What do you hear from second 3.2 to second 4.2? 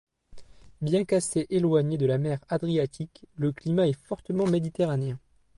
le climat est